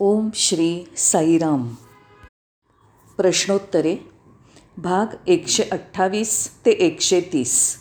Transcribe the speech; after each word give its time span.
ओम 0.00 0.28
श्री 0.34 0.94
साईराम. 0.96 1.74
प्रश्नोत्तरे 3.16 3.96
भाग 4.76 5.06
एकशे 5.26 5.62
अठ्ठावीस 5.72 6.50
ते 6.66 6.70
एकशे 6.70 7.20
तीस. 7.20 7.76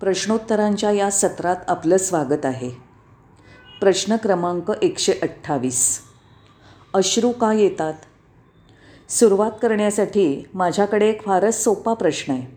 प्रश्नोत्तरांच्या 0.00 0.90
या 0.90 1.10
सत्रात 1.10 1.56
आपलं 1.68 1.96
स्वागत 1.96 2.46
आहे. 2.46 2.70
प्रश्न 3.80 4.16
क्रमांक 4.16 4.72
एकशे 4.82 5.12
अठ्ठावीस. 5.22 6.00
अश्रू 6.94 7.30
का 7.30 7.52
येतात? 7.52 7.94
सुरुवात 9.08 9.50
करण्यासाठी 9.62 10.44
माझ्याकडे 10.54 11.08
एक 11.08 11.24
फारच 11.24 11.64
सोपा 11.64 11.94
प्रश्न 11.94 12.32
आहे. 12.32 12.56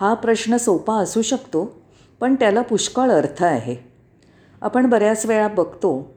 हा 0.00 0.14
प्रश्न 0.14 0.56
सोपा 0.56 0.94
असू 0.94 1.22
शकतो 1.22 1.82
पण 2.20 2.34
त्याला 2.34 2.62
पुष्कळ 2.62 3.10
अर्थ 3.10 3.42
आहे. 3.42 3.76
आपण 4.62 4.86
बऱ्याच 4.86 5.26
वेळा 5.26 5.48
बघतो 5.48 6.11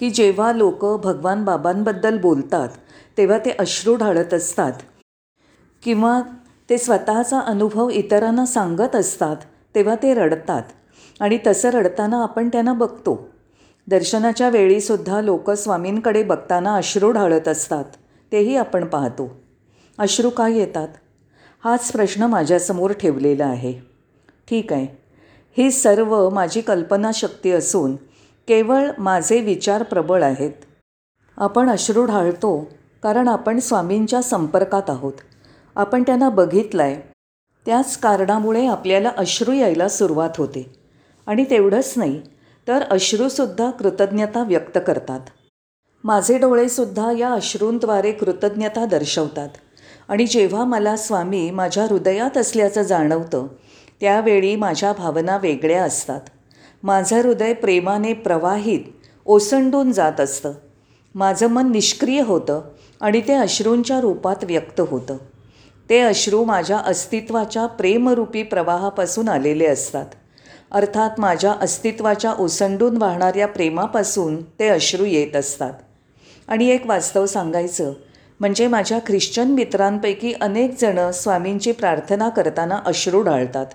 की 0.00 0.10
जेव्हा 0.10 0.52
लोक 0.52 0.84
भगवान 0.84 1.44
बाबांबद्दल 1.44 2.18
बोलतात 2.18 2.68
तेव्हा 3.18 3.38
ते 3.38 3.50
अश्रू 3.58 3.96
ढाळत 3.96 4.34
असतात. 4.34 4.72
किंवा 5.82 6.22
ते 6.70 6.78
स्वतःचा 6.78 7.40
अनुभव 7.40 7.88
इतरांना 7.88 8.46
सांगत 8.46 8.96
असतात 8.96 9.36
तेव्हा 9.74 9.94
ते 9.94 10.14
रडतात. 10.14 10.62
आणि 11.20 11.38
तसं 11.46 11.68
रडताना 11.68 12.22
आपण 12.22 12.48
त्यांना 12.48 12.72
बघतो. 12.72 13.28
दर्शनाच्या 13.88 14.48
वेळीसुद्धा 14.48 15.20
लोक 15.20 15.50
स्वामींकडे 15.50 16.22
बघताना 16.22 16.74
अश्रू 16.74 17.10
ढाळत 17.10 17.48
असतात 17.48 17.84
तेही 18.32 18.56
आपण 18.56 18.84
पाहतो. 18.84 19.36
अश्रू 19.98 20.30
का 20.30 20.48
येतात? 20.48 20.88
हाच 21.64 21.92
प्रश्न 21.92 22.22
माझ्यासमोर 22.22 22.92
ठेवलेला 22.92 23.46
आहे. 23.46 23.72
ठीक 24.50 24.72
आहे. 24.72 24.86
ही 25.58 25.70
सर्व 25.70 26.30
माझी 26.30 26.60
कल्पनाशक्ती 26.60 27.50
असून 27.50 27.96
केवळ 28.48 28.90
माझे 28.98 29.40
विचार 29.40 29.82
प्रबळ 29.82 30.22
आहेत. 30.22 30.50
आपण 31.36 31.70
अश्रू 31.70 32.04
ढाळतो 32.04 32.68
कारण 33.02 33.28
आपण 33.28 33.58
स्वामींच्या 33.58 34.22
संपर्कात 34.22 34.90
आहोत. 34.90 35.12
आपण 35.76 36.02
त्यांना 36.02 36.28
बघितलं 36.28 36.82
आहे 36.82 37.12
त्याच 37.66 37.98
कारणामुळे 37.98 38.66
आपल्याला 38.66 39.12
अश्रू 39.16 39.52
यायला 39.52 39.88
सुरुवात 39.88 40.30
होते. 40.38 40.72
आणि 41.26 41.44
तेवढंच 41.50 41.94
नाही 41.96 42.22
तर 42.68 42.82
अश्रूसुद्धा 42.82 43.70
कृतज्ञता 43.70 44.42
व्यक्त 44.42 44.78
करतात. 44.86 45.20
माझे 46.04 46.38
डोळेसुद्धा 46.38 47.12
या 47.12 47.32
अश्रूंद्वारे 47.32 48.12
कृतज्ञता 48.12 48.86
दर्शवतात. 48.86 49.48
आणि 50.08 50.26
जेव्हा 50.26 50.64
मला 50.64 50.96
स्वामी 50.96 51.50
माझ्या 51.50 51.84
हृदयात 51.84 52.36
असल्याचं 52.36 52.82
जाणवतं 52.82 53.46
त्यावेळी 54.00 54.56
माझ्या 54.56 54.92
भावना 54.92 55.36
वेगळ्या 55.36 55.84
असतात. 55.84 56.20
माझं 56.82 57.20
हृदय 57.20 57.52
प्रेमाने 57.52 58.12
प्रवाहित 58.12 58.80
ओसंडून 59.26 59.92
जात 59.92 60.20
असतं. 60.20 60.52
माझं 61.14 61.46
मन 61.46 61.70
निष्क्रिय 61.70 62.22
होतं 62.22 62.60
आणि 63.00 63.20
ते 63.20 63.32
अश्रूंच्या 63.32 64.00
रूपात 64.00 64.36
व्यक्त 64.42 64.80
होतं. 64.80 65.16
ते 65.90 66.00
अश्रू 66.00 66.44
माझ्या 66.44 66.78
अस्तित्वाच्या 66.78 67.66
प्रेमरूपी 67.66 68.42
प्रवाहापासून 68.42 69.28
आलेले 69.28 69.66
असतात. 69.66 70.06
अर्थात 70.70 71.10
माझ्या 71.18 71.52
अस्तित्वाच्या 71.52 72.34
ओसंडून 72.38 72.96
वाहणाऱ्या 72.96 73.48
प्रेमापासून 73.48 74.42
ते 74.42 74.68
अश्रू 74.68 75.04
येत 75.04 75.36
असतात. 75.36 75.72
आणि 76.48 76.68
एक 76.68 76.86
वास्तव 76.86 77.26
सांगायचं 77.26 77.92
म्हणजे 78.40 78.66
माझ्या 78.66 78.98
ख्रिश्चन 78.98 79.48
मित्रांपैकी 79.48 80.32
अनेक 80.40 80.80
जणं 80.80 81.12
स्वामींची 81.12 81.72
प्रार्थना 81.72 82.28
करताना 82.28 82.78
अश्रू 82.86 83.22
डाळतात 83.22 83.66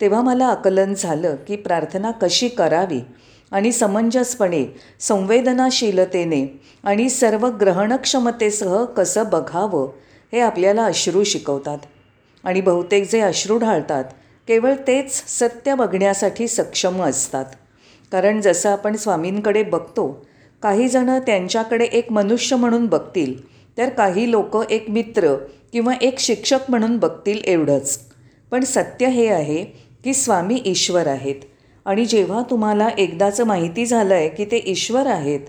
तेव्हा 0.00 0.22
मला 0.22 0.46
आकलन 0.46 0.94
झालं 0.94 1.36
की 1.48 1.56
प्रार्थना 1.56 2.10
कशी 2.10 2.48
करावी 2.48 3.00
आणि 3.52 3.72
समंजसपणे 3.72 4.64
संवेदनाशीलतेने 5.00 6.60
आणि 6.84 7.08
सर्व 7.08 7.46
ग्रहणक्षमतेसह 7.48 8.84
कसं 8.84 9.24
बघावं 9.32 9.88
हे 10.32 10.40
आपल्याला 10.40 10.84
अश्रू 10.84 11.24
शिकवतात. 11.24 11.78
आणि 12.44 12.60
बहुतेक 12.60 13.10
जे 13.12 13.20
अश्रू 13.20 13.58
ढाळतात 13.58 14.04
केवळ 14.48 14.74
तेच 14.86 15.12
सत्य 15.12 15.74
बघण्यासाठी 15.74 16.48
सक्षम 16.48 17.02
असतात. 17.02 17.44
कारण 18.12 18.40
जसं 18.40 18.70
आपण 18.70 18.96
स्वामींकडे 18.96 19.62
बघतो 19.62 20.26
काहीजणं 20.62 21.18
त्यांच्याकडे 21.18 21.84
एक 21.84 22.12
मनुष्य 22.12 22.56
म्हणून 22.56 22.86
बघतील 22.86 23.34
तर 23.78 23.88
काही 23.88 24.30
लोक 24.30 24.56
एक 24.70 24.90
मित्र 24.90 25.34
किंवा 25.72 25.94
एक 26.02 26.18
शिक्षक 26.18 26.58
म्हणून 26.68 26.96
बघतील 26.98 27.40
एवढंच. 27.44 27.98
पण 28.50 28.64
सत्य 28.64 29.06
हे 29.06 29.26
आहे 29.28 29.64
की 30.04 30.14
स्वामी 30.14 30.62
ईश्वर 30.64 31.06
आहेत. 31.06 31.34
आणि 31.84 32.04
जेव्हा 32.04 32.42
तुम्हाला 32.50 32.88
एकदाचं 32.98 33.44
माहिती 33.44 33.86
झालं 33.86 34.14
आहे 34.14 34.28
की 34.28 34.44
ते 34.44 34.62
ईश्वर 34.66 35.06
आहेत 35.06 35.40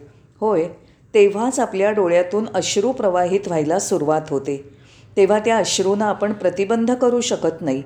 होय 0.42 0.68
तेव्हाच 1.14 1.60
आपल्या 1.60 1.92
डोळ्यातून 1.92 2.46
अश्रू 2.54 2.92
प्रवाहित 2.92 3.40
व्हायला 3.48 3.80
सुरुवात 3.80 4.22
होते. 4.30 4.70
तेव्हा 5.18 5.40
त्या 5.40 5.58
अश्रूंना 5.58 6.06
आपण 6.06 6.34
प्रतिबंध 6.34 6.92
करू 6.92 7.22
शकत 7.22 7.62
नाही. 7.62 7.84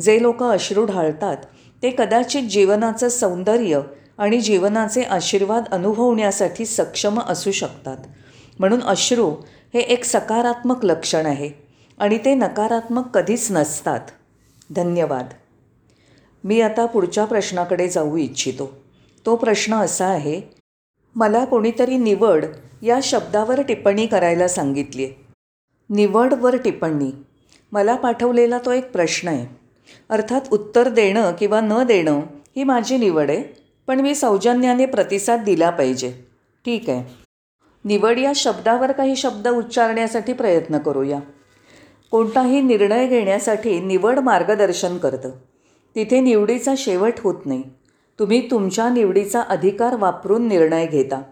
जे 0.00 0.22
लोक 0.22 0.42
अश्रू 0.42 0.84
ढाळतात 0.84 1.36
ते 1.82 1.90
कदाचित 1.98 2.42
जीवनाचं 2.42 3.08
सौंदर्य 3.08 3.80
आणि 4.18 4.40
जीवनाचे 4.40 5.02
आशीर्वाद 5.02 5.64
अनुभवण्यासाठी 5.72 6.66
सक्षम 6.66 7.20
असू 7.20 7.50
शकतात. 7.50 7.96
म्हणून 8.58 8.82
अश्रू 8.82 9.30
हे 9.74 9.80
एक 9.80 10.04
सकारात्मक 10.04 10.84
लक्षण 10.84 11.26
आहे 11.26 11.50
आणि 11.98 12.18
ते 12.24 12.34
नकारात्मक 12.34 13.06
कधीच 13.14 13.48
नसतात. 13.50 14.00
धन्यवाद. 14.70 15.26
मी 16.44 16.60
आता 16.60 16.86
पुढच्या 16.86 17.24
प्रश्नाकडे 17.24 17.88
जाऊ 17.88 18.16
इच्छितो. 18.16 18.70
तो 19.26 19.36
प्रश्न 19.36 19.74
असा 19.74 20.06
आहे 20.06 20.40
मला 21.14 21.44
कोणीतरी 21.44 21.96
निवड 21.96 22.44
या 22.82 22.98
शब्दावर 23.02 23.60
टिप्पणी 23.62 24.06
करायला 24.06 24.48
सांगितली 24.48 25.04
आहे 25.04 25.14
निवडवर 25.90 26.56
टिप्पणी. 26.56 27.10
मला 27.72 27.94
पाठवलेला 27.96 28.58
तो 28.58 28.72
एक 28.72 28.92
प्रश्न 28.92 29.28
आहे. 29.28 29.46
अर्थात 30.10 30.40
उत्तर 30.52 30.88
देणं 30.88 31.32
किंवा 31.32 31.60
न 31.60 31.82
देणं 31.82 32.20
ही 32.56 32.64
माझी 32.64 32.96
निवड 32.96 33.30
आहे 33.30 33.42
पण 33.86 34.00
मी 34.00 34.14
सौजन्याने 34.14 34.86
प्रतिसाद 34.86 35.42
दिला 35.44 35.70
पाहिजे. 35.70 36.12
ठीक 36.64 36.90
आहे. 36.90 37.14
निवड 37.84 38.18
या 38.18 38.32
शब्दावर 38.34 38.92
काही 38.92 39.16
शब्द 39.16 39.48
उच्चारण्यासाठी 39.48 40.32
प्रयत्न 40.32 40.78
करूया. 40.78 41.20
कोणताही 42.10 42.60
निर्णय 42.60 43.06
घेण्यासाठी 43.06 43.80
निवड 43.80 44.18
मार्गदर्शन 44.18 44.98
करतं. 44.98 45.30
तिथे 45.96 46.20
निवडीचा 46.20 46.74
शेवट 46.76 47.12
होत 47.20 47.46
नाही. 47.46 47.62
तुम्ही 48.18 48.50
तुमच्या 48.50 48.88
निवडीचा 48.88 49.40
अधिकार 49.40 49.96
वापरून 49.96 50.48
निर्णय 50.48 50.86
घेता. 50.86 51.22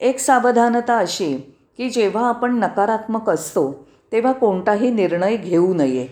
एक 0.00 0.18
सावधानता 0.18 0.96
अशी 0.98 1.36
की 1.76 1.90
जेव्हा 1.90 2.28
आपण 2.28 2.58
नकारात्मक 2.58 3.30
असतो 3.30 3.86
तेव्हा 4.12 4.32
कोणताही 4.32 4.90
निर्णय 4.90 5.36
घेऊ 5.36 5.74
नये. 5.74 6.06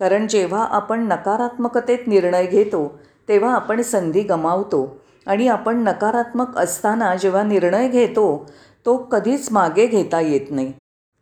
कारण 0.00 0.26
जेव्हा 0.26 0.64
आपण 0.64 1.06
नकारात्मकतेत 1.08 1.98
निर्णय 2.06 2.46
घेतो 2.46 2.98
तेव्हा 3.28 3.54
आपण 3.54 3.82
संधी 3.82 4.20
गमावतो 4.20 4.96
आणि 5.26 5.48
आपण 5.48 5.82
नकारात्मक 5.82 6.58
असताना 6.58 7.14
जेव्हा 7.16 7.42
निर्णय 7.42 7.88
घेतो 7.88 8.50
तो 8.86 8.96
कधीच 8.96 9.48
मागे 9.52 9.86
घेता 9.86 10.20
येत 10.20 10.50
नाही. 10.50 10.72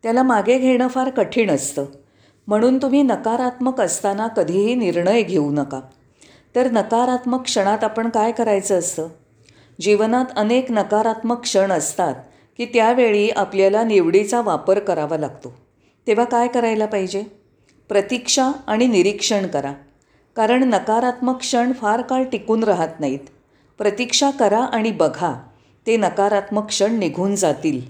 त्याला 0.02 0.22
मागे 0.22 0.58
घेणं 0.58 0.88
फार 0.88 1.10
कठीण 1.10 1.50
असतं. 1.50 1.84
म्हणून 2.46 2.78
तुम्ही 2.78 3.02
नकारात्मक 3.02 3.80
असताना 3.80 4.26
कधीही 4.26 4.74
निर्णय 4.74 5.22
घेऊ 5.22 5.50
नका. 5.50 5.80
तर 6.56 6.70
नकारात्मक 6.70 7.42
क्षणात 7.42 7.84
आपण 7.84 8.08
काय 8.08 8.32
करायचं 8.32 8.78
असतं? 8.78 9.08
जीवनात 9.80 10.24
अनेक 10.36 10.66
नकारात्मक 10.70 11.40
क्षण 11.40 11.72
असतात 11.72 12.14
की 12.56 12.64
त्यावेळी 12.64 13.30
आपल्याला 13.30 13.84
निवडीचा 13.84 14.40
वापर 14.40 14.78
करावा 14.78 15.16
लागतो. 15.16 15.54
तेव्हा 16.06 16.24
काय 16.24 16.48
करायला 16.48 16.86
पाहिजे? 16.86 17.24
प्रतीक्षा 17.88 18.50
आणि 18.66 18.86
निरीक्षण 18.86 19.46
करा. 19.46 19.72
कारण 20.36 20.62
नकारात्मक 20.62 21.38
क्षण 21.38 21.72
फार 21.72 22.02
काळ 22.02 22.24
टिकून 22.24 22.64
राहत 22.64 23.00
नाहीत. 23.00 23.18
प्रतीक्षा 23.78 24.30
करा 24.30 24.64
आणि 24.64 24.90
बघा. 24.90 25.42
ते 25.86 25.96
नकारात्मक 25.96 26.66
क्षण 26.66 26.94
निघून 26.94 27.34
जातील. 27.34 27.80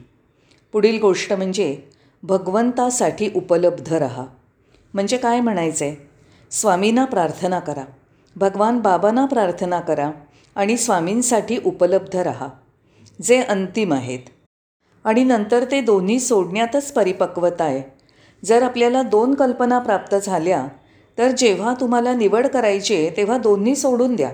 पुढील 0.72 1.00
गोष्ट 1.00 1.32
म्हणजे 1.32 1.82
भगवंतासाठी 2.22 3.30
उपलब्ध 3.34 3.92
रहा. 3.92 4.24
म्हणजे 4.94 5.16
काय 5.16 5.40
म्हणायचं 5.40 5.84
आहे 5.84 5.96
स्वामींना 6.50 7.04
प्रार्थना 7.04 7.58
करा. 7.58 7.84
भगवान 8.36 8.78
बाबांना 8.80 9.24
प्रार्थना 9.26 9.80
करा 9.80 10.10
आणि 10.56 10.76
स्वामींसाठी 10.76 11.58
उपलब्ध 11.64 12.16
रहा. 12.16 12.48
जे 13.22 13.42
अंतिम 13.42 13.92
आहेत. 13.92 14.18
आणि 15.04 15.24
नंतर 15.24 15.64
ते 15.70 15.80
दोन्ही 15.80 16.20
सोडण्यातच 16.20 16.92
परिपक्वता 16.92 17.64
आहे. 17.64 17.82
जर 18.44 18.62
आपल्याला 18.62 19.02
दोन 19.02 19.34
कल्पना 19.34 19.78
प्राप्त 19.78 20.14
झाल्या 20.14 20.66
तर 21.18 21.30
जेव्हा 21.30 21.74
तुम्हाला 21.80 22.14
निवड 22.14 22.46
करायची 22.46 22.94
आहे 22.94 23.10
तेव्हा 23.10 23.38
दोन्ही 23.38 23.76
सोडून 23.76 24.16
द्या. 24.16 24.32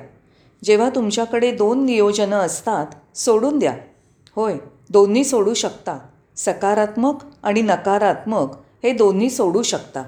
जेव्हा 0.65 0.89
तुमच्याकडे 0.89 1.51
दोन 1.51 1.85
नियोजनं 1.85 2.37
असतात 2.37 3.17
सोडून 3.17 3.59
द्या. 3.59 3.75
होय 4.37 4.55
दोन्ही 4.91 5.25
सोडू 5.25 5.55
शकता. 5.55 5.99
सकारात्मक 6.37 7.15
आणि 7.43 7.63
नकारात्मक 7.63 8.51
हे 8.85 8.93
दोन्ही 8.93 9.31
सोडू 9.31 9.63
शकता. 9.63 10.03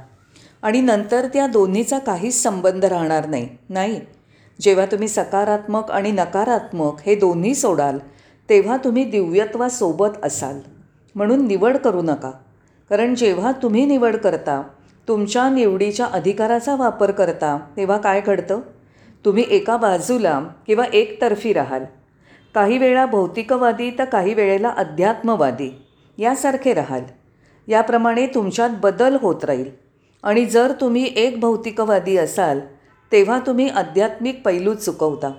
आणि 0.62 0.81
नंतर 0.81 1.27
त्या 1.27 1.47
दोन्हीचा 1.47 1.99
काहीच 1.99 2.43
संबंध 2.43 2.85
राहणार 2.85 3.27
नाही 3.27 3.49
नाही? 3.69 4.01
जेव्हा 4.61 4.87
तुम्ही 4.87 5.09
सकारात्मक 5.09 5.91
आणि 5.91 6.11
नकारात्मक 6.11 7.01
हे 7.07 7.15
दोन्ही 7.15 7.55
सोडाल 7.55 7.99
तेव्हा 8.49 8.77
तुम्ही 8.77 9.05
दिव्यत्वासोबत 9.05 10.09
असाल. 10.23 10.61
म्हणून 11.15 11.47
निवड 11.47 11.77
करू 11.77 12.03
नका. 12.03 12.31
कारण 12.91 13.15
जेव्हा 13.15 13.53
तुम्ही 13.53 13.87
निवड 13.87 14.17
करता 14.17 14.62
तुमच्या 15.09 15.51
निवडीच्या 15.51 16.07
अधिकाराचा 16.07 16.77
वापर 16.77 17.11
करता 17.11 17.59
तेव्हा 17.77 17.99
काय 17.99 18.21
घडतं? 18.21 18.61
तुम्ही 19.25 19.45
एका 19.51 19.77
बाजूला 19.77 20.41
किंवा 20.67 20.85
एकतर्फी 20.93 21.53
राहाल. 21.53 21.85
काही 22.55 22.79
वेळा 22.79 23.07
भौतिकवादी 23.07 23.91
तर 23.91 24.05
काही 24.05 24.35
वेळेला 24.35 24.69
अध्यात्मवादी 24.69 25.83
यासारखे 26.19 26.75
राहाल. 26.75 27.03
याप्रमाणे 27.67 28.27
तुमच्यात 28.27 28.71
बदल 28.83 29.17
होत 29.21 29.45
राहील. 29.45 29.89
आणि 30.22 30.44
जर 30.44 30.72
तुम्ही 30.81 31.12
एक 31.17 31.40
भौतिकवादी 31.40 32.17
असाल 32.17 32.61
तेव्हा 33.12 33.38
तुम्ही 33.38 33.69
आध्यात्मिक 33.69 34.43
पैलू 34.44 34.75
चुकवता. 34.75 35.32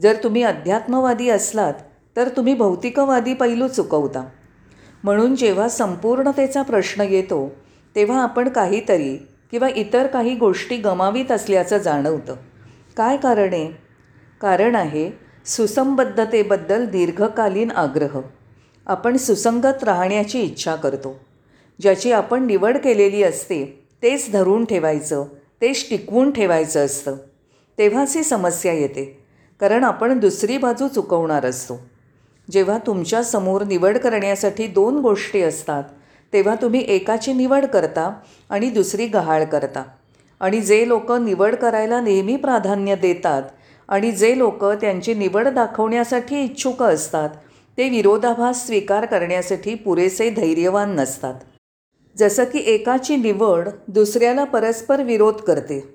जर 0.00 0.14
तुम्ही 0.24 0.42
अध्यात्मवादी 0.42 1.28
असलात 1.28 1.74
तर 2.16 2.28
तुम्ही 2.28 2.54
भौतिकवादी 2.54 3.34
पैलू 3.34 3.68
चुकवता. 3.68 4.28
म्हणून 5.04 5.36
जेव्हा 5.36 5.68
संपूर्णतेचा 5.68 6.62
प्रश्न 6.62 7.02
येतो 7.02 7.52
तेव्हा 7.96 8.22
आपण 8.22 8.48
काहीतरी 8.48 9.26
किंवा 9.50 9.68
इतर 9.76 10.06
काही 10.06 10.34
गोष्टी 10.34 10.76
गमावीत 10.76 11.32
असल्याचं 11.32 11.78
जाणवतं. 11.78 12.36
काय 12.96 13.16
कारण? 13.16 13.52
आहे 13.52 13.70
कारण 14.40 14.74
आहे 14.74 15.10
सुसंबद्धतेबद्दल 15.46 16.86
दीर्घकालीन 16.86 17.70
आग्रह. 17.70 18.20
आपण 18.86 19.16
सुसंगत 19.16 19.84
राहण्याची 19.84 20.40
इच्छा 20.40 20.74
करतो. 20.74 21.20
ज्याची 21.80 22.12
आपण 22.12 22.46
निवड 22.46 22.76
केलेली 22.76 23.22
असते 23.22 23.77
तेच 24.02 24.30
धरून 24.32 24.64
ठेवायचं 24.64 25.24
तेच 25.60 25.88
टिकवून 25.90 26.30
ठेवायचं 26.30 26.84
असतं. 26.84 27.16
तेव्हाच 27.78 28.16
ही 28.16 28.22
समस्या 28.22 28.72
येते 28.72 29.04
कारण 29.60 29.84
आपण 29.84 30.18
दुसरी 30.18 30.58
बाजू 30.58 30.88
चुकवणार 30.88 31.46
असतो. 31.46 31.78
जेव्हा 32.50 32.78
तुमच्यासमोर 32.78 33.62
निवड 33.62 33.98
करण्यासाठी 33.98 34.66
दोन 34.66 34.98
गोष्टी 34.98 35.42
असतात 35.42 35.84
तेव्हा 36.32 36.54
तुम्ही 36.54 36.84
एकाची 36.88 37.32
निवड 37.32 37.64
करता 37.64 38.10
आणि 38.50 38.70
दुसरी 38.70 39.06
गहाळ 39.06 39.44
करता. 39.44 39.82
आणि 40.40 40.60
जे 40.60 40.86
लोक 40.88 41.12
निवड 41.12 41.54
करायला 41.54 42.00
नेहमी 42.00 42.36
प्राधान्य 42.36 42.94
देतात 42.96 43.42
आणि 43.88 44.10
जे 44.12 44.36
लोक 44.38 44.64
त्यांची 44.64 45.14
निवड 45.14 45.48
दाखवण्यासाठी 45.48 46.42
इच्छुक 46.44 46.82
असतात 46.82 47.28
ते 47.78 47.88
विरोधाभास 47.88 48.66
स्वीकार 48.66 49.04
करण्यासाठी 49.06 49.74
पुरेसे 49.74 50.30
धैर्यवान 50.30 50.94
नसतात. 50.96 51.34
जसं 52.18 52.44
की 52.44 52.58
एकाची 52.58 53.16
निवड 53.16 53.68
दुसऱ्याला 53.88 54.44
परस्पर 54.44 55.02
विरोध 55.02 55.34
करते. 55.34 55.94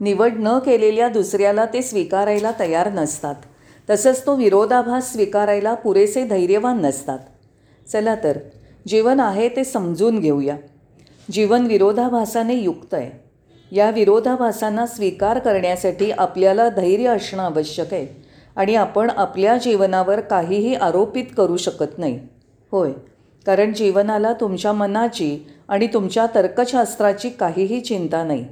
निवड 0.00 0.32
न 0.36 0.58
केलेल्या 0.58 1.08
दुसऱ्याला 1.08 1.64
ते 1.64 1.82
स्वीकारायला 1.82 2.52
तयार 2.60 2.92
नसतात. 2.92 3.34
तसंच 3.90 4.26
तो 4.26 4.36
विरोधाभास 4.36 5.12
स्वीकारायला 5.12 5.74
पुरेसे 5.74 6.24
धैर्यवान 6.24 6.80
नसतात. 6.80 7.18
चला 7.92 8.14
तर 8.14 8.38
जीवन 8.88 9.20
आहे 9.20 9.48
ते 9.48 9.64
समजून 9.64 10.18
घेऊया. 10.18 10.56
जीवन 11.30 11.66
विरोधाभासाने 11.66 12.54
युक्त 12.54 12.94
आहे. 12.94 13.10
या 13.72 13.90
विरोधाभासांना 13.90 14.86
स्वीकार 14.86 15.38
करण्यासाठी 15.38 16.10
आपल्याला 16.10 16.68
धैर्य 16.68 17.08
असणं 17.08 17.42
आवश्यक 17.42 17.94
आहे 17.94 18.06
आणि 18.56 18.74
आपण 18.74 19.10
आपल्या 19.10 19.56
जीवनावर 19.56 20.20
काहीही 20.20 20.74
आरोपित 20.74 21.24
करू 21.36 21.56
शकत 21.56 21.98
नाही. 21.98 22.20
होय 22.72 22.92
कारण 23.46 23.74
जीवनाला 23.74 24.32
तुमच्या 24.32 24.72
मनाची 24.72 25.38
आणि 25.68 25.86
तुमच्या 25.86 26.26
तर्कशास्त्राची 26.34 27.30
काहीही 27.30 27.80
चिंता 27.80 28.24
नाही. 28.24 28.44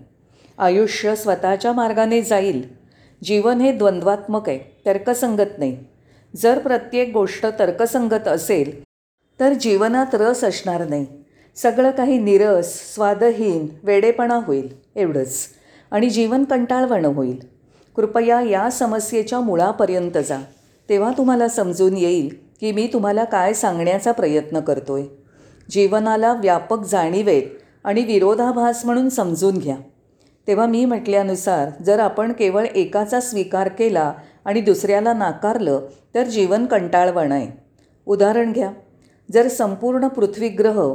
आयुष्य 0.59 1.17
स्वतःच्या 1.17 1.73
मार्गाने 1.73 2.23
जाईल. 2.23 2.69
जीवन 3.25 3.61
हे 3.61 3.73
द्वंद्वात्मक 3.73 4.49
आहे 4.49 4.59
तर्कसंगत 4.87 5.59
नाही. 5.59 5.77
जर 6.37 6.59
प्रत्येक 6.59 7.13
गोष्ट 7.13 7.47
तर्कसंगत 7.59 8.29
असेल 8.29 8.83
तर 9.41 9.53
जीवनात 9.53 10.07
रस 10.13 10.45
असणार 10.45 10.89
नाही. 10.89 11.07
सगळं 11.57 11.91
काही 11.91 12.19
निरस 12.19 12.95
स्वादहीन 12.95 13.67
वेडेपणा 13.83 14.41
होईल 14.47 14.69
एवढंच. 14.97 15.47
आणि 15.91 16.11
जीवन 16.11 16.45
कंटाळवणं 16.45 17.09
होईल. 17.09 17.39
कृपया 17.97 18.41
या 18.41 18.71
समस्येच्या 18.71 19.41
मुळापर्यंत 19.41 20.19
जा. 20.29 20.43
तेव्हा 20.89 21.13
तुम्हाला 21.19 21.49
समजून 21.49 21.97
येईल 21.97 22.50
की 22.61 22.73
मी 22.73 22.87
तुम्हाला 22.93 23.25
काय 23.25 23.53
सांगण्याचा 23.53 24.13
प्रयत्न 24.13 24.61
करतो 24.61 24.95
आहे 24.95 25.07
जीवनाला 25.71 26.33
व्यापक 26.33 26.85
जाणीवेत 26.85 27.43
आणि 27.85 28.05
विरोधाभास 28.05 28.85
म्हणून 28.85 29.09
समजून 29.09 29.59
घ्या. 29.59 29.77
तेव्हा 30.49 30.67
मी 30.67 30.85
म्हटल्यानुसार 30.85 31.83
जर 31.83 31.99
आपण 31.99 32.33
केवळ 32.33 32.67
एकाचा 32.75 33.21
स्वीकार 33.21 33.69
केला 33.69 34.13
आणि 34.45 34.61
दुसऱ्याला 34.61 35.13
नाकारलं 35.13 35.87
तर 36.15 36.23
जीवन 36.23 36.67
कंटाळवणं 36.67 37.35
आहे. 37.35 37.49
उदाहरण 38.07 38.53
घ्या. 38.53 38.71
जर 39.33 39.49
संपूर्ण 39.49 40.09
पृथ्वीग्रह 40.09 40.93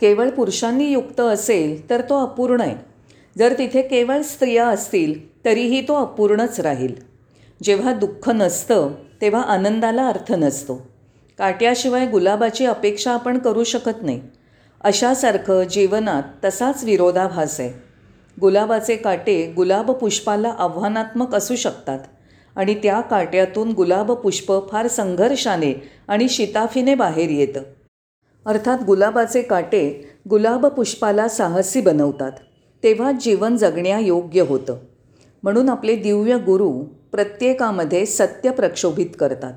केवळ 0.00 0.30
पुरुषांनी 0.30 0.84
युक्त 0.84 1.20
असेल 1.20 1.90
तर 1.90 2.00
तो 2.00 2.22
अपूर्ण 2.22 2.60
आहे. 2.60 2.74
जर 3.38 3.54
तिथे 3.58 3.82
केवळ 3.82 4.20
स्त्रिया 4.20 4.68
असतील 4.68 5.44
तरीही 5.44 5.80
तो 5.80 5.94
अपूर्णच 5.94 6.60
राहील. 6.60 7.15
जेव्हा 7.62 7.92
दुःख 7.92 8.30
नसतं 8.30 8.90
तेव्हा 9.20 9.42
आनंदाला 9.42 10.08
अर्थ 10.08 10.32
नसतो. 10.32 10.86
काट्याशिवाय 11.38 12.06
गुलाबाची 12.06 12.66
अपेक्षा 12.66 13.12
आपण 13.12 13.38
करू 13.38 13.64
शकत 13.64 14.02
नाही. 14.02 14.20
अशासारखं 14.80 15.62
जीवनात 15.62 16.22
तसाच 16.44 16.84
विरोधाभास 16.84 17.60
आहे. 17.60 17.72
गुलाबाचे 18.40 18.96
काटे 18.96 19.52
गुलाब 19.56 19.90
पुष्पाला 19.90 20.54
आव्हानात्मक 20.58 21.34
असू 21.34 21.56
शकतात 21.56 21.98
आणि 22.56 22.74
त्या 22.74 23.00
काट्यातून 23.00 23.72
गुलाब 23.72 24.12
पुष्प 24.12 24.70
फार 24.70 24.88
संघर्षाने 24.88 25.88
आणि 26.08 26.28
शिताफीने 26.28 26.94
बाहेर 26.94 27.30
येतं. 27.30 27.62
अर्थात 28.46 28.78
गुलाबाचे 28.86 29.42
काटे 29.42 30.10
गुलाब 30.30 30.66
पुष्पाला 30.66 31.28
साहसी 31.28 31.80
बनवतात 31.80 32.32
तेव्हा 32.82 33.12
जीवन 33.12 33.56
जगण्यायोग्य 33.56 34.40
होतं. 34.40 34.76
म्हणून 35.42 35.68
आपले 35.68 35.96
दिव्य 35.96 36.38
गुरु 36.38 36.84
प्रत्येकामध्ये 37.16 38.06
सत्य 38.06 38.50
प्रक्षोभित 38.50 39.06
करतात. 39.20 39.52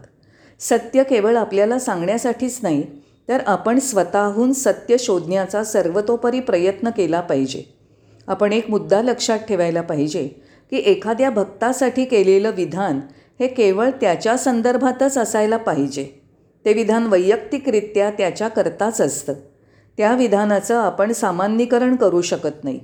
सत्य 0.60 1.04
केवळ 1.04 1.36
आपल्याला 1.36 1.80
सांगण्यासाठीच 1.80 2.60
नाही 2.64 2.84
तर 3.30 3.38
आपण 3.48 3.80
स्वतःहून 3.80 4.54
सत्य 4.54 4.98
शोधण्याचा 4.98 5.64
सर्वतोपरी 5.64 6.40
प्रयत्न 6.40 6.90
केला 6.90 7.22
पाहिजे. 7.22 7.64
आपण 8.28 8.54
एक 8.54 8.70
मुद्दा 8.70 9.02
लक्षात 9.02 9.40
ठेवायला 9.40 9.82
पाहिजे 9.82 10.28
की 10.72 10.78
एखाद्या 10.78 11.30
भक्तासाठी 11.30 12.06
केलेलं 12.06 12.52
विधान 12.52 13.00
हे 13.40 13.48
केवळ 13.48 13.90
त्याच्या 13.90 14.38
संदर्भातच 14.38 15.18
असायला 15.18 15.58
पाहिजे. 15.58 16.22
ते 16.66 16.74
विधान 16.74 17.08
वैयक्तिकरित्या 17.08 18.10
त्याच्याकरताच 18.10 19.02
असतं. 19.02 19.34
त्या 19.98 20.16
विधानाचं 20.16 20.78
आपण 20.78 21.12
सामान्यीकरण 21.12 21.96
करू 21.96 22.22
शकत 22.22 22.64
नाही. 22.64 22.80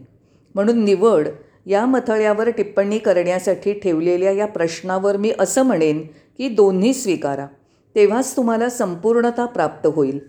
म्हणून 0.56 0.84
निवड 0.84 1.28
या 1.66 1.86
मथळ्यावर 1.86 2.50
टिप्पणी 2.50 2.98
करण्यासाठी 2.98 3.74
ठेवलेल्या 3.74 4.32
या 4.32 4.46
प्रश्नावर 4.46 5.18
मी 5.18 5.34
असं 5.40 5.64
म्हणेन 5.64 6.02
की 6.38 6.50
दोन्ही 6.50 6.94
स्वीकारा. 6.94 7.48
तेव्हाच 7.96 8.36
तुम्हाला 8.36 8.70
संपूर्णता 8.70 9.46
प्राप्त 9.46 9.88
होईल. 9.88 10.20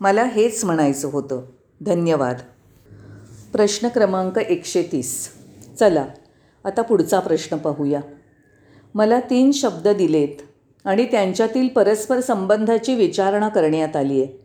मला 0.00 0.24
हेच 0.24 0.64
म्हणायचं 0.64 1.08
होतं. 1.08 1.42
धन्यवाद. 1.80 2.36
प्रश्न 3.52 3.88
क्रमांक 3.88 4.38
एकशे 4.38 4.82
तीस. 4.82 5.28
चला 5.80 6.06
आता 6.64 6.82
पुढचा 6.82 7.20
प्रश्न 7.20 7.56
पाहूया. 7.56 8.00
मला 8.94 9.20
तीन 9.20 9.52
शब्द 9.52 9.88
दिलेत 9.88 10.42
आणि 10.84 11.04
त्यांच्यातील 11.04 11.68
परस्पर 11.68 12.20
संबंधाची 12.20 12.94
विचारणा 12.94 13.48
करण्यात 13.48 13.96
आली 13.96 14.22
आहे 14.22 14.44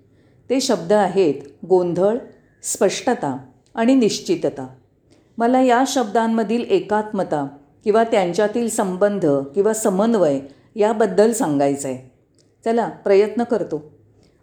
ते 0.50 0.62
शब्द 0.62 0.94
आहेत 0.94 1.66
गोंधळ 1.66 2.18
स्पष्टता 2.64 3.38
आणि 3.76 3.96
निश्चितता. 3.96 4.68
मला 5.40 5.62
या 5.62 5.84
शब्दांमधील 5.88 6.64
एकात्मता 6.70 7.48
किंवा 7.84 8.04
त्यांच्यातील 8.04 8.70
संबंध 8.70 9.26
किंवा 9.26 9.74
समन्वय 9.74 10.40
याबद्दल 10.76 11.32
सांगायचं 11.32 11.88
आहे 11.88 12.12
चला 12.66 12.90
प्रयत्न 12.90 13.44
करतो. 13.44 14.00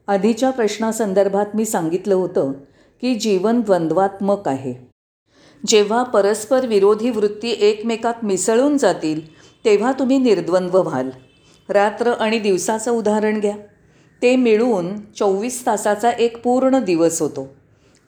आधीच्या 0.07 0.51
प्रश्नासंदर्भात 0.51 1.47
मी 1.55 1.65
सांगितलं 1.65 2.15
होतं 2.15 2.53
की 3.01 3.15
जीवन 3.15 3.61
द्वंद्वात्मक 3.61 4.49
आहे. 4.49 4.75
जेव्हा 5.67 6.03
परस्पर 6.03 6.67
विरोधी 6.67 7.11
वृत्ती 7.11 7.57
एकमेकात 7.61 8.15
मिसळून 8.23 8.77
जातील 8.77 9.35
तेव्हा 9.65 9.93
तुम्ही 9.93 10.19
निर्द्वंद्व 10.19 10.83
व्हाल. 10.83 11.11
रात्र 11.69 12.13
आणि 12.13 12.39
दिवसाचं 12.39 12.91
उदाहरण 12.91 13.41
घ्या. 13.41 13.57
ते 14.23 14.37
मिळून 14.37 15.01
चोवीस 15.13 15.67
तासाचा 15.67 16.11
एक 16.11 16.43
पूर्ण 16.43 16.85
दिवस 16.85 17.23
होतो. 17.23 17.55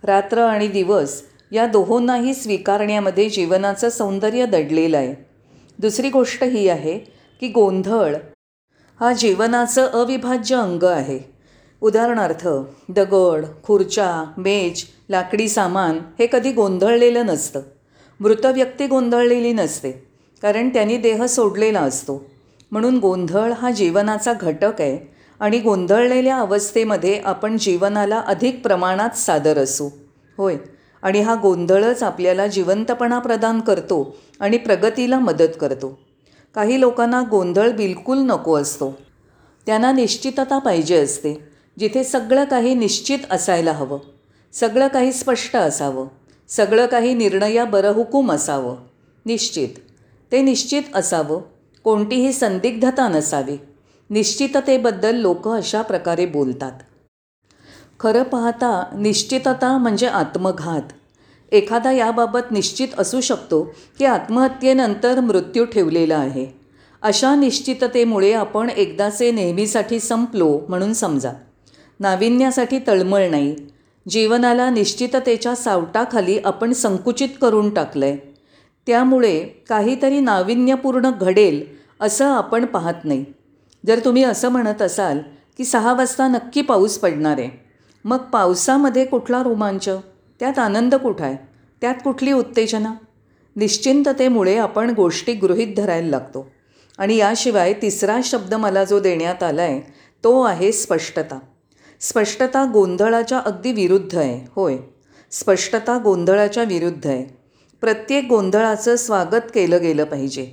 रात्र 0.04 0.38
आणि 0.38 0.68
दिवस 0.68 1.22
या 1.52 1.66
दोहोंनाही 1.66 2.34
स्वीकारण्यामध्ये 2.34 3.28
जीवनाचं 3.28 3.88
सौंदर्य 3.88 4.46
दडलेलं 4.46 4.96
आहे. 4.96 5.14
दुसरी 5.78 6.10
गोष्ट 6.10 6.44
ही 6.44 6.68
आहे 6.68 6.98
की 7.40 7.48
गोंधळ 7.48 8.14
हा 9.00 9.12
जीवनाचं 9.12 9.86
अविभाज्य 9.86 10.56
अंग 10.56 10.82
आहे. 10.82 11.18
उदाहरणार्थ 11.80 12.48
दगड 12.88 13.44
खुर्च्या 13.64 14.24
मेज 14.36 14.84
लाकडी 15.10 15.48
सामान 15.48 15.98
हे 16.18 16.26
कधी 16.32 16.52
गोंधळलेलं 16.52 17.26
नसतं. 17.26 17.60
मृत 18.20 18.46
व्यक्ती 18.46 18.86
गोंधळलेली 18.86 19.52
नसते 19.52 19.90
कारण 20.42 20.68
त्यांनी 20.68 20.96
देह 20.96 21.24
सोडलेला 21.26 21.80
असतो. 21.80 22.24
म्हणून 22.70 22.98
गोंधळ 22.98 23.52
हा 23.52 23.70
जीवनाचा 23.70 24.32
घटक 24.32 24.80
आहे 24.80 24.98
आणि 25.40 25.58
गोंधळलेल्या 25.58 26.36
अवस्थेमध्ये 26.36 27.18
आपण 27.24 27.56
जीवनाला 27.58 28.18
अधिक 28.20 28.62
प्रमाणात 28.62 29.16
सादर 29.16 29.58
असू. 29.58 29.88
होय 30.38 30.56
आणि 31.02 31.20
हा 31.20 31.34
गोंधळच 31.42 32.02
आपल्याला 32.02 32.46
जिवंतपणा 32.46 33.18
प्रदान 33.18 33.60
करतो 33.60 34.16
आणि 34.40 34.56
प्रगतीला 34.56 35.18
मदत 35.18 35.48
करतो. 35.60 35.98
काही 36.54 36.80
लोकांना 36.80 37.22
गोंधळ 37.30 37.70
बिलकुल 37.70 38.18
नको 38.18 38.56
असतो. 38.56 38.98
त्यांना 39.66 39.92
निश्चितता 39.92 40.58
पाहिजे 40.58 40.96
असते. 40.96 41.44
जिथे 41.78 42.04
सगळं 42.04 42.44
काही 42.44 42.74
निश्चित 42.74 43.18
असायला 43.30 43.72
हवं. 43.72 43.98
सगळं 44.52 44.88
काही 44.88 45.12
स्पष्ट 45.12 45.56
असावं. 45.56 46.06
सगळं 46.48 46.86
काही 46.86 47.14
निर्णया 47.14 47.64
बरहुकूम 47.64 48.32
असावं. 48.32 48.76
निश्चित. 49.26 49.68
ते 50.32 50.42
निश्चित 50.42 50.82
असावं. 50.94 51.40
कोणतीही 51.84 52.32
संदिग्धता 52.32 53.08
नसावी. 53.08 53.56
निश्चिततेबद्दल 54.10 55.16
लोक 55.16 55.48
अशा 55.48 55.82
प्रकारे 55.82 56.26
बोलतात. 56.26 56.72
खरं 58.00 58.22
पाहता 58.22 58.82
निश्चितता 58.98 59.78
म्हणजे 59.78 60.06
आत्मघात. 60.06 60.92
एखादा 61.52 61.92
याबाबत 61.92 62.50
निश्चित 62.50 62.88
असू 62.98 63.20
शकतो 63.20 63.62
की 63.98 64.04
आत्महत्येनंतर 64.04 65.20
मृत्यू 65.20 65.64
ठेवलेला 65.64 66.16
आहे. 66.16 66.46
अशा 67.02 67.34
निश्चिततेमुळे 67.34 68.32
आपण 68.32 68.70
एकदाचे 68.70 69.30
नेहमीसाठी 69.30 70.00
संपलो 70.00 70.60
म्हणून 70.68 70.92
समजा. 70.92 71.32
नाविन्यासाठी 72.00 72.78
तळमळ 72.86 73.28
नाही. 73.30 73.56
जीवनाला 74.08 74.70
निश्चिततेच्या 74.70 75.54
सावटाखाली 75.54 76.38
आपण 76.38 76.72
संकुचित 76.72 77.28
करून 77.40 77.74
टाकलं 77.74 78.04
आहे 78.04 78.16
त्यामुळे 78.86 79.40
काहीतरी 79.68 80.20
नाविन्यपूर्ण 80.20 81.10
घडेल 81.10 81.64
असं 82.00 82.26
आपण 82.26 82.64
पाहत 82.64 83.04
नाही. 83.04 83.24
जर 83.86 84.00
तुम्ही 84.04 84.24
असं 84.24 84.48
म्हणत 84.48 84.82
असाल 84.82 85.18
की 85.56 85.64
सहा 85.64 85.94
वाजता 85.94 86.28
नक्की 86.28 86.62
पाऊस 86.62 86.98
पडणार 86.98 87.38
आहे 87.38 87.67
मग 88.08 88.18
पावसामध्ये 88.18 89.04
कुठला 89.04 89.42
रोमांच? 89.42 89.88
त्यात 90.40 90.58
आनंद 90.58 90.94
कुठं 90.94 91.24
आहे 91.24 91.36
त्यात 91.80 91.94
कुठली 92.04 92.32
उत्तेजना? 92.32 92.92
निश्चिंततेमुळे 93.56 94.56
आपण 94.56 94.90
गोष्टी 94.90 95.32
गृहीत 95.32 95.76
धरायला 95.76 96.08
लागतो. 96.08 96.50
आणि 96.98 97.16
याशिवाय 97.16 97.72
तिसरा 97.72 98.20
शब्द 98.24 98.54
मला 98.54 98.84
जो 98.84 99.00
देण्यात 99.00 99.42
आला 99.42 99.62
आहे 99.62 99.80
तो 100.24 100.42
आहे 100.42 100.72
स्पष्टता. 100.72 101.38
स्पष्टता 102.00 102.70
गोंधळाच्या 102.72 103.38
अगदी 103.38 103.72
विरुद्ध 103.72 104.18
आहे 104.18 104.50
होय. 104.56 104.76
स्पष्टता 105.30 105.98
गोंधळाच्या 106.04 106.62
विरुद्ध 106.62 107.06
आहे. 107.06 107.24
प्रत्येक 107.80 108.26
गोंधळाचं 108.28 108.96
स्वागत 108.96 109.50
केलं 109.54 109.80
गेलं 109.82 110.04
पाहिजे. 110.04 110.44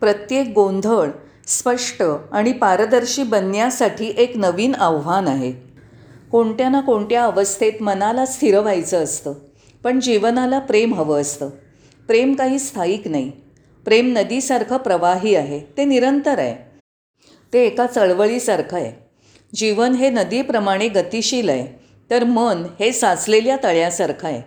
प्रत्येक 0.00 0.52
गोंधळ 0.54 1.10
स्पष्ट 1.46 2.02
आणि 2.32 2.52
पारदर्शी 2.52 3.22
बनण्यासाठी 3.22 4.14
एक 4.16 4.36
नवीन 4.36 4.74
आव्हान 4.74 5.28
आहे. 5.28 5.71
कोणत्या 6.32 6.68
ना 6.68 6.80
कोणत्या 6.80 7.24
अवस्थेत 7.24 7.82
मनाला 7.82 8.26
स्थिर 8.26 8.58
व्हायचं 8.58 9.04
असतं. 9.04 9.34
पण 9.84 10.00
जीवनाला 10.00 10.58
प्रेम 10.58 10.94
हवं 10.94 11.20
असतं. 11.20 11.50
प्रेम 12.06 12.34
काही 12.34 12.58
स्थायिक 12.58 13.08
नाही. 13.08 13.30
प्रेम 13.84 14.12
नदीसारखं 14.16 14.76
प्रवाही 14.76 15.34
आहे. 15.34 15.60
ते 15.76 15.84
निरंतर 15.84 16.38
आहे. 16.38 16.80
ते 17.52 17.66
एका 17.66 17.86
चळवळीसारखं 17.86 18.76
आहे. 18.76 19.08
जीवन 19.54 19.92
हे 19.92 20.10
नदीप्रमाणे 20.10 20.88
गतिशील 20.88 21.48
आहे. 21.48 21.84
तर 22.10 22.24
मन 22.24 22.66
हे 22.80 22.92
साचलेल्या 22.92 23.56
तळ्यासारखं 23.62 24.28
आहे. 24.28 24.42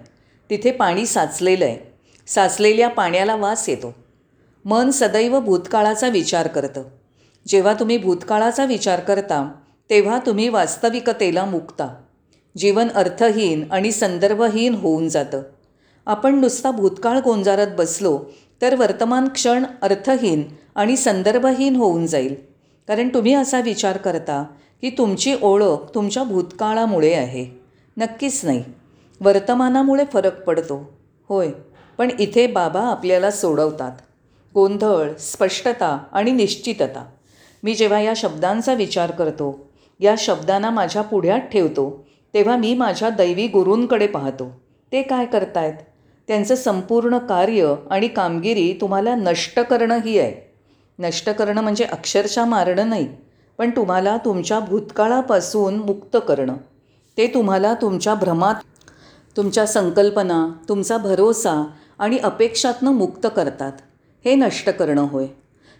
तिथे 0.49 0.71
पाणी 0.71 1.05
साचलेलं 1.05 1.65
आहे. 1.65 1.93
साचलेल्या 2.27 2.89
पाण्याला 2.89 3.35
वास 3.35 3.69
येतो. 3.69 3.95
मन 4.65 4.91
सदैव 4.91 5.39
भूतकाळाचा 5.39 6.07
विचार 6.07 6.47
करतं. 6.47 6.83
जेव्हा 7.47 7.73
तुम्ही 7.73 7.97
भूतकाळाचा 7.97 8.65
विचार 8.65 8.99
करता 8.99 9.51
तेव्हा 9.89 10.19
तुम्ही 10.25 10.49
वास्तविकतेला 10.49 11.45
मुक्ता. 11.45 11.95
जीवन 12.57 12.87
अर्थहीन 12.89 13.71
आणि 13.71 13.91
संदर्भहीन 13.91 14.75
होऊन 14.75 15.09
जातं. 15.09 15.41
आपण 16.05 16.39
नुसता 16.39 16.71
भूतकाळ 16.71 17.19
गोंजारत 17.19 17.67
बसलो 17.77 18.19
तर 18.61 18.75
वर्तमान 18.75 19.27
क्षण 19.27 19.65
अर्थहीन 19.81 20.43
आणि 20.75 20.97
संदर्भहीन 20.97 21.75
होऊन 21.75 22.05
जाईल. 22.05 22.35
कारण 22.87 23.09
तुम्ही 23.09 23.33
असा 23.33 23.59
विचार 23.59 23.97
करता 23.97 24.43
की 24.81 24.89
तुमची 24.89 25.35
ओळख 25.41 25.95
तुमच्या 25.95 26.23
भूतकाळामुळे 26.23 27.13
आहे. 27.13 27.45
नक्कीच 27.97 28.45
नाही. 28.45 28.63
वर्तमानामुळे 29.21 30.03
फरक 30.13 30.43
पडतो. 30.43 30.97
होय 31.29 31.49
पण 31.97 32.09
इथे 32.19 32.47
बाबा 32.47 32.81
आपल्याला 32.81 33.31
सोडवतात. 33.31 33.91
गोंधळ 34.53 35.13
स्पष्टता 35.15 36.03
आणि 36.11 36.31
निश्चितता. 36.31 37.05
मी 37.63 37.73
जेव्हा 37.73 38.01
या 38.01 38.13
शब्दांचा 38.15 38.73
विचार 38.73 39.11
करतो 39.11 39.64
या 39.99 40.15
शब्दांना 40.17 40.69
माझ्या 40.69 41.01
पुढ्यात 41.01 41.39
ठेवतो. 41.39 42.05
तेव्हा 42.33 42.57
मी 42.57 42.73
माझ्या 42.73 43.09
दैवी 43.09 43.47
गुरूंकडे 43.47 44.07
पाहतो. 44.07 44.61
ते 44.91 45.01
काय 45.01 45.25
करतायत? 45.25 45.73
त्यांचं 46.27 46.55
संपूर्ण 46.55 47.17
कार्य 47.17 47.75
आणि 47.89 48.07
कामगिरी 48.07 48.77
तुम्हाला 48.81 49.15
नष्ट 49.15 49.59
करणंही 49.59 50.19
आहे. 50.19 50.53
नष्ट 50.99 51.29
करणं 51.29 51.61
म्हणजे 51.61 51.83
अक्षरशः 51.83 52.45
मारणं 52.45 52.89
नाही 52.89 53.07
पण 53.57 53.69
तुम्हाला 53.69 54.17
तुमच्या 54.17 54.59
भूतकाळापासून 54.59 55.75
मुक्त 55.75 56.17
करणं. 56.27 56.55
ते 57.17 57.27
तुम्हाला 57.27 57.73
तुमच्या 57.73 58.15
भ्रमात 58.15 58.55
तुमच्या 59.37 59.65
संकल्पना 59.65 60.47
तुमचा 60.69 60.97
भरोसा 60.97 61.67
आणि 61.99 62.17
अपेक्षातनं 62.17 62.93
मुक्त 62.93 63.27
करतात. 63.35 63.71
हे 64.25 64.35
नष्ट 64.35 64.69
करणं 64.69 65.07
होय. 65.09 65.25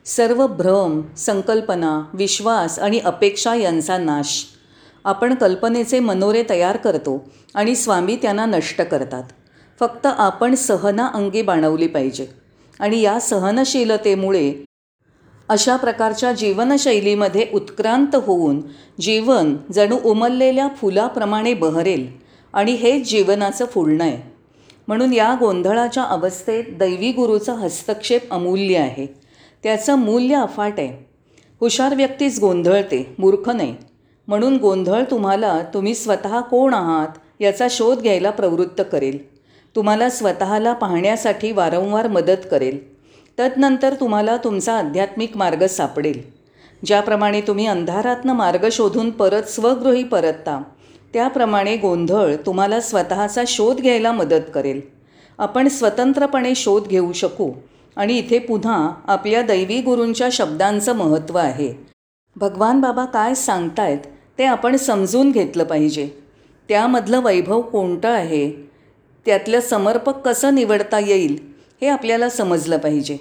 सर्व 0.05 0.47
भ्रम 0.47 1.01
संकल्पना 1.17 2.09
विश्वास 2.13 2.79
आणि 2.79 3.00
अपेक्षा 3.00 3.55
यांचा 3.55 3.97
नाश. 3.97 4.45
आपण 5.05 5.35
कल्पनेचे 5.35 6.00
मनोरे 6.00 6.43
तयार 6.50 6.77
करतो 6.77 7.29
आणि 7.55 7.75
स्वामी 7.75 8.15
त्यांना 8.15 8.45
नष्ट 8.45 8.81
करतात. 8.81 9.24
फक्त 9.79 10.05
आपण 10.05 10.55
सहना 10.55 11.07
अंगी 11.07 11.41
बाणवली 11.41 11.88
पाहिजे. 11.88 12.27
आणि 12.79 13.01
या 13.01 13.19
सहनशीलतेमुळे 13.19 14.65
अशा 15.50 15.75
प्रकारच्या 15.75 16.31
जीवनशैलीमध्ये 16.31 17.47
उत्क्रांत 17.53 18.15
होऊन 18.15 18.62
जीवन 19.01 19.55
जणू 19.74 19.97
उमललेल्या 20.05 20.67
फुलाप्रमाणे 20.67 21.53
बहरेल 21.53 22.07
आणि 22.53 22.71
हेच 22.71 23.09
जीवनाचं 23.09 23.65
फुलणं 23.65 24.03
आहे. 24.03 24.33
म्हणून 24.88 25.13
या 25.13 25.35
गोंधळाच्या 25.39 26.03
अवस्थेत 26.03 26.63
दैवी 26.69 27.12
गुरुचा 27.12 27.53
हस्तक्षेप 27.53 28.33
अमूल्य 28.33 28.77
आहे. 28.77 29.25
त्याचं 29.65 29.95
मूल्य 29.95 30.36
अफाट 30.36 30.74
आहे. 30.77 31.10
हुशार 31.62 31.95
व्यक्तीच 31.95 32.39
गोंधळते 32.39 33.15
मूर्ख 33.19 33.50
नाही. 33.50 33.75
म्हणून 34.27 34.57
गोंधळ 34.57 35.03
तुम्हाला 35.12 35.62
तुम्ही 35.74 35.95
स्वतः 35.95 36.39
कोण 36.39 36.74
आहात 36.74 37.07
याचा 37.39 37.67
शोध 37.69 38.01
घ्यायला 38.01 38.29
प्रवृत्त 38.29 38.81
करेल. 38.91 39.36
तुम्हाला 39.75 40.10
स्वतःला 40.10 40.74
पाहण्यासाठी 40.74 41.51
वारंवार 41.51 42.07
मदत 42.07 42.45
करेल. 42.51 42.95
तदनंतर 43.39 43.93
तुम्हाला 43.93 44.38
तुमचा 44.38 44.74
आध्यात्मिक 44.74 45.38
मार्ग 45.38 45.65
सापडेल. 45.65 46.22
ज्याप्रमाणे 46.86 47.41
तुम्ही 47.41 47.65
अंधारातनं 47.65 48.34
मार्ग 48.34 48.67
शोधून 48.72 49.10
परत 49.10 49.43
स्वगृही 49.43 50.03
परतता 50.03 50.63
त्याप्रमाणे 51.13 51.77
गोंधळ 51.77 52.36
तुम्हाला 52.45 52.81
स्वतःचा 52.81 53.43
शोध 53.48 53.81
घ्यायला 53.81 54.12
मदत 54.12 54.41
करेल. 54.53 54.81
आपण 55.38 55.67
स्वतंत्रपणे 55.67 56.55
शोध 56.55 56.88
घेऊ 56.88 57.12
शकू. 57.12 57.51
आणि 57.96 58.18
इथे 58.18 58.40
पुन्हा 58.40 58.92
आपल्या 59.08 59.42
दैवी 59.42 59.82
गुरूंच्या 59.82 60.30
शब्दांचं 60.32 60.94
महत्त्व 60.94 61.38
आहे. 61.38 61.74
भगवान 62.36 62.82
बाबा 62.82 63.06
काय 63.06 63.36
सांगतायत 63.36 63.98
ते 64.38 64.44
आपण 64.44 64.75
समजून 64.75 65.32
घेतलं 65.32 65.64
पाहिजे. 65.64 66.10
त्यामधलं 66.70 67.24
वैभव 67.24 67.62
कोणतं 67.62 68.08
आहे? 68.08 68.52
त्यातलं 69.25 69.60
समर्पक 69.60 70.18
कसं 70.18 70.56
निवडता 70.56 71.00
येईल 71.00 71.40
हे 71.82 71.88
आपल्याला 71.88 72.30
समजलं 72.30 72.78
पाहिजे. 72.78 73.18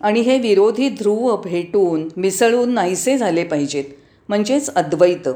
आणि 0.00 0.20
हे 0.20 0.38
विरोधी 0.38 0.88
ध्रुव 0.88 1.36
भेटून 1.36 2.08
मिसळून 2.16 2.70
नाहीसे 2.70 3.18
झाले 3.18 3.44
पाहिजेत 3.44 3.84
म्हणजेच 4.28 4.74
अद्वैत. 4.74 5.28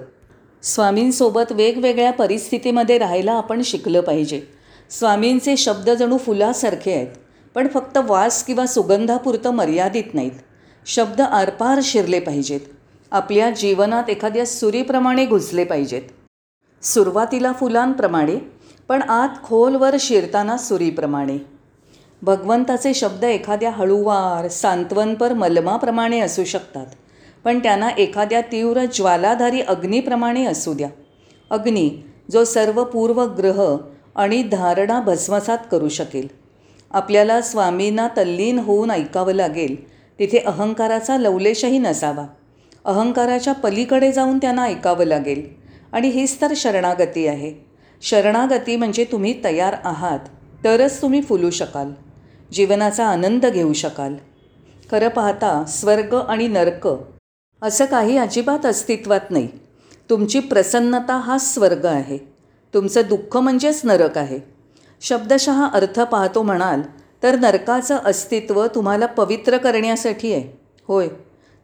स्वामींसोबत 0.62 1.52
वेगवेगळ्या 1.52 2.11
परिस्थितीमध्ये 2.11 2.99
राहायला 2.99 3.33
आपण 3.33 3.62
शिकलं 3.62 4.00
पाहिजे. 4.00 4.42
स्वामींचे 4.90 5.57
शब्द 5.57 5.90
जणू 5.90 6.16
फुलासारखे 6.16 6.92
आहेत. 6.92 7.07
पण 7.58 7.68
फक्त 7.68 7.96
वास 8.04 8.42
किंवा 8.44 8.66
सुगंधापुरतं 8.66 9.50
मर्यादित 9.50 10.14
नाहीत. 10.14 10.32
शब्द 10.86 11.20
आरपार 11.20 11.80
शिरले 11.82 12.20
पाहिजेत. 12.20 12.60
आपल्या 13.12 13.50
जीवनात 13.50 14.10
एखाद्या 14.10 14.46
सुरीप्रमाणे 14.46 15.26
घुसले 15.26 15.64
पाहिजेत. 15.64 16.02
सुरुवातीला 16.82 17.52
फुलांप्रमाणे 17.52 18.36
पण 18.88 19.02
आत 19.02 19.42
खोलवर 19.44 19.96
शिरताना 20.00 20.56
सुरीप्रमाणे. 20.56 21.38
भगवंताचे 22.22 22.94
शब्द 22.94 23.24
एखाद्या 23.24 23.70
हळूवार 23.70 24.48
सांत्वनपर 24.48 25.32
मलमाप्रमाणे 25.32 26.20
असू 26.20 26.44
शकतात 26.44 26.86
पण 27.44 27.58
त्यांना 27.58 27.88
एखाद्या 27.88 28.40
तीव्र 28.40 28.84
ज्वालाधारी 28.84 29.60
अग्नीप्रमाणे 29.60 30.46
असू 30.46 30.74
द्या. 30.74 30.88
अग्नी 31.50 31.90
जो 32.30 32.44
सर्व 32.44 32.84
पूर्व 32.84 33.24
ग्रह 33.24 33.76
आणि 34.16 34.42
धारणा 34.42 35.00
भस्मसात 35.00 35.58
करू 35.70 35.88
शकेल. 35.88 36.47
आपल्याला 36.90 37.40
स्वामींना 37.40 38.09
तल्लीन 38.09 38.59
होऊन 38.59 38.90
ऐकावं 38.90 39.33
लागेल. 39.33 39.88
तिथे 40.18 40.38
अहंकाराचा 40.38 41.16
लवलेशही 41.18 41.78
नसावा. 41.78 42.26
अहंकाराच्या 42.85 43.52
पलीकडे 43.52 44.12
जाऊन 44.12 44.38
त्यांना 44.38 44.62
ऐकावं 44.62 45.04
लागेल. 45.04 45.49
आणि 45.92 46.09
हीच 46.09 46.40
तर 46.40 46.52
शरणागती 46.57 47.26
आहे. 47.26 47.54
शरणागती 48.02 48.76
म्हणजे 48.76 49.04
तुम्ही 49.04 49.45
तयार 49.45 49.76
आहात 49.85 50.18
तरच 50.64 51.02
तुम्ही 51.02 51.23
फुलू 51.23 51.50
शकाल. 51.50 51.90
जीवनाचा 52.52 53.07
आनंद 53.07 53.47
घेऊ 53.47 53.73
शकाल. 53.73 54.14
खरं 54.90 55.09
पाहता 55.09 55.64
स्वर्ग 55.64 56.14
आणि 56.14 56.49
नर्क 56.49 56.88
असं 57.62 57.85
काही 57.85 58.18
अजिबात 58.18 58.66
अस्तित्वात 58.66 59.30
नाही. 59.30 59.49
तुमची 60.11 60.40
प्रसन्नता 60.40 61.16
हा 61.16 61.38
स्वर्ग 61.38 61.85
आहे. 61.85 62.18
तुमचं 62.75 63.02
दुःख 63.09 63.37
म्हणजेच 63.37 63.80
नरक 63.85 64.18
आहे. 64.18 64.57
शब्दशः 65.00 65.66
अर्थ 65.66 66.00
पाहतो 66.00 66.42
म्हणाल 66.42 66.80
तर 67.22 67.36
नरकाचं 67.36 67.98
अस्तित्व 68.04 68.66
तुम्हाला 68.66 69.06
पवित्र 69.06 69.56
करण्यासाठी 69.56 70.32
आहे. 70.32 70.60
होय 70.88 71.08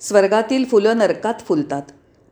स्वर्गातील 0.00 0.64
फुलं 0.64 0.98
नरकात 0.98 1.34
फुलतात. 1.40 1.82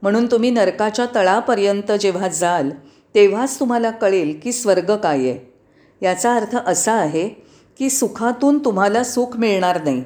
म्हणून 0.02 0.26
तुम्ही 0.26 0.50
नरकाच्या 0.50 1.06
तळापर्यंत 1.14 1.92
जेव्हा 1.92 2.28
जाल 2.28 2.70
तेव्हाच 3.14 3.60
तुम्हाला 3.60 3.90
कळेल 3.90 4.40
की 4.42 4.52
स्वर्ग 4.52 4.96
काय 4.96 5.18
आहे. 5.18 5.52
याचा 6.02 6.34
अर्थ 6.34 6.56
असा 6.66 6.92
आहे 6.92 7.28
की 7.78 7.90
सुखातून 7.90 8.58
तुम्हाला 8.58 9.04
सुख 9.04 9.36
मिळणार 9.36 9.82
नाही. 9.84 10.04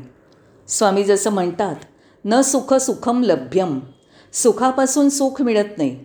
स्वामी 0.68 1.04
जसं 1.04 1.30
म्हणतात 1.30 1.76
न 2.24 2.40
सुख 2.40 2.74
सुखम 2.74 3.22
लभ्यम 3.22 3.80
सुखापासून 4.32 5.08
सुख 5.08 5.42
मिळत 5.42 5.78
नाही. 5.78 6.00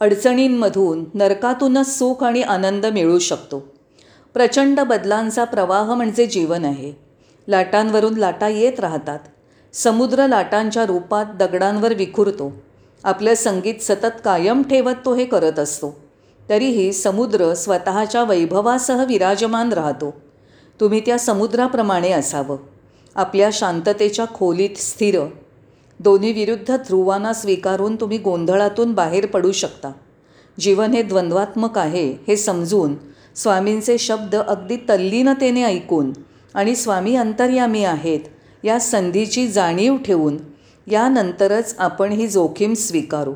अडचणींमधून 0.00 1.04
नरकातूनच 1.14 1.98
सुख 1.98 2.24
आणि 2.24 2.42
आनंद 2.42 2.86
मिळू 2.86 3.18
शकतो. 3.18 3.71
प्रचंड 4.34 4.80
बदलांचा 4.80 5.44
प्रवाह 5.44 5.94
म्हणजे 5.94 6.26
जीवन 6.26 6.64
आहे. 6.64 6.92
लाटांवरून 7.48 8.14
लाटा 8.14 8.48
येत 8.48 8.80
राहतात. 8.80 9.18
समुद्र 9.72 10.26
लाटांच्या 10.26 10.86
रूपात 10.86 11.26
दगडांवर 11.26 11.94
विखुरतो. 11.94 12.52
आपलं 13.04 13.34
संगीत 13.34 13.74
सतत 13.80 14.22
कायम 14.24 14.62
ठेवत 14.62 14.94
तो 15.04 15.14
हे 15.14 15.24
करत 15.24 15.58
असतो. 15.58 16.00
तरीही 16.48 16.92
समुद्र 16.92 17.54
स्वतःच्या 17.54 18.24
वैभवासह 18.24 19.04
विराजमान 19.04 19.72
राहतो. 19.72 20.14
तुम्ही 20.80 21.00
त्या 21.00 21.18
समुद्राप्रमाणे 21.18 22.12
असावं. 22.12 22.56
आपल्या 23.14 23.50
शांततेच्या 23.52 24.24
खोलीत 24.34 24.76
स्थिर. 24.76 25.20
दोन्ही 26.00 26.32
विरुद्ध 26.32 26.76
ध्रुवांना 26.76 27.32
स्वीकारून 27.32 27.96
तुम्ही 27.96 28.18
गोंधळातून 28.18 28.92
बाहेर 28.92 29.26
पडू 29.26 29.52
शकता. 29.52 29.92
जीवन 30.60 30.90
हे 30.90 31.02
द्वंद्वात्मक 31.02 31.78
आहे 31.78 32.14
हे 32.26 32.36
समजून 32.36 32.94
स्वामींचे 33.36 33.98
शब्द 33.98 34.36
अगदी 34.36 34.76
तल्लीनतेने 34.76 35.62
ऐकून 35.64 36.12
आणि 36.54 36.76
स्वामी 36.76 37.16
अंतर्यामी 37.16 37.84
आहेत 37.84 38.20
या 38.64 38.78
संधीची 38.80 39.48
जाणीव 39.48 39.96
ठेवून 39.96 40.36
यानंतरच 40.86 41.74
आपण 41.78 42.12
ही 42.12 42.26
जोखीम 42.28 42.74
स्वीकारू. 42.74 43.34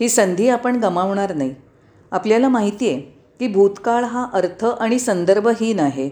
ही 0.00 0.08
संधी 0.08 0.48
आपण 0.48 0.76
गमावणार 0.76 1.34
नाही. 1.34 1.54
आपल्याला 2.10 2.48
माहिती 2.48 2.88
आहे 2.88 3.00
की 3.38 3.48
भूतकाळ 3.48 4.04
हा 4.04 4.26
अर्थ 4.32 4.64
आणि 4.64 4.98
संदर्भहीन 4.98 5.80
आहे. 5.80 6.10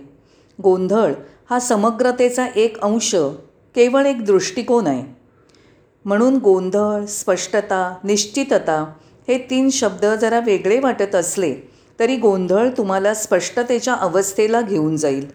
गोंधळ 0.63 1.13
हा 1.51 1.59
समग्रतेचा 1.61 2.47
एक 2.57 2.81
अंश 2.81 3.15
केवळ 3.75 4.07
एक 4.07 4.25
दृष्टिकोन 4.25 4.87
आहे. 4.87 5.17
म्हणून 6.05 6.37
गोंधळ 6.37 7.05
स्पष्टता 7.05 7.95
निश्चितता 8.05 8.93
हे 9.29 9.39
तीन 9.51 9.71
शब्द 9.71 10.07
जरा 10.07 10.41
वेगळे 10.41 10.79
वाटत 10.81 11.15
असले 11.15 11.74
तरी 12.01 12.17
गोंधळ 12.17 12.69
तुम्हाला 12.69 13.15
स्पष्टतेच्या 13.15 13.95
अवस्थेला 13.95 14.61
घेऊन 14.61 14.97
जाईल 14.97 15.27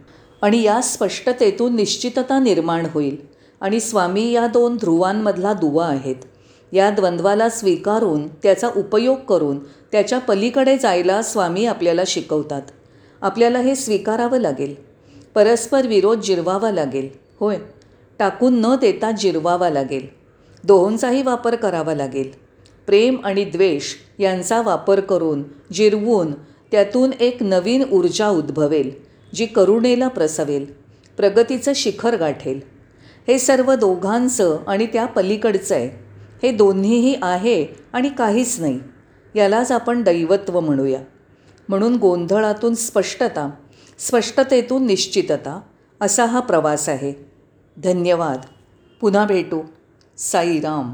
आणि 0.41 0.61
या 0.61 0.81
स्पष्टतेतून 0.81 1.75
निश्चितता 1.75 2.39
निर्माण 2.39 2.85
होईल. 2.93 3.17
आणि 3.61 3.79
स्वामी 3.79 4.31
या 4.31 4.47
दोन 4.47 4.77
ध्रुवांमधला 4.77 5.53
दुवा 5.53 5.87
आहेत. 5.87 6.15
या 6.71 6.89
द्वंद्वाला 6.89 7.49
स्वीकारून 7.49 8.27
त्याचा 8.27 8.69
उपयोग 8.75 9.17
करून 9.17 9.59
त्याच्या 9.63 10.19
पलीकडे 10.19 10.77
जायला 10.77 11.21
स्वामी 11.21 11.65
आपल्याला 11.65 12.01
शिकवतात. 12.07 12.61
आपल्याला 13.21 13.59
हे 13.59 13.75
स्वीकारावं 13.75 14.38
लागेल. 14.38 14.75
परस्पर 15.36 15.88
विरोध 15.88 16.19
जिरवावा 16.19 16.71
लागेल. 16.71 17.10
होय. 17.39 17.57
टाकून 18.19 18.62
न 18.62 18.75
देता 18.75 19.12
जिरवावा 19.12 19.69
लागेल. 19.69 20.07
दोहोंचाही 20.63 21.21
वापर 21.21 21.55
करावा 21.55 21.95
लागेल. 21.95 22.31
प्रेम 22.88 23.17
आणि 23.23 23.43
द्वेष 23.43 23.84
यांचा 24.19 24.62
वापर 24.62 24.99
करून 24.99 25.43
जिरवून 25.73 26.31
त्यातून 26.71 27.12
एक 27.19 27.43
नवीन 27.43 27.84
ऊर्जा 27.91 28.27
उद्भवेल 28.27 28.91
जी 29.36 29.45
करुणेला 29.45 30.08
प्रसवेल 30.08 30.65
प्रगतीचं 31.17 31.71
शिखर 31.75 32.15
गाठेल. 32.15 32.60
हे 33.27 33.39
सर्व 33.39 33.75
दोघांचं 33.75 34.58
आणि 34.67 34.86
त्या 34.86 35.05
पलीकडचं 35.05 35.75
आहे. 35.75 35.89
हे 36.43 36.51
दोन्हीही 36.51 37.15
आहे 37.21 37.65
आणि 37.93 38.10
काहीच 38.10 38.60
नाही. 38.60 38.79
यालाच 39.36 39.71
आपण 39.71 40.03
दैवत्व 40.03 40.60
म्हणूया. 40.60 40.99
म्हणून 41.69 41.95
गोंधळातून 41.95 42.75
स्पष्टता 42.75 43.49
स्पष्टतेतून 43.99 44.86
निश्चितता 44.86 45.62
असा 46.01 46.25
हा 46.25 46.39
प्रवास 46.39 46.89
आहे. 46.89 47.13
धन्यवाद. 47.77 48.39
पुन्हा 49.01 49.25
भेटू. 49.25 49.62
साईराम. 50.17 50.93